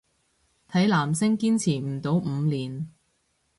[0.67, 2.89] 睇男星堅持唔過五年